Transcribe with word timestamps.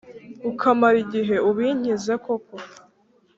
Ukamara 0.49 0.97
igihe 1.05 1.35
ubinkinze 1.49 2.13
koko 2.23 2.55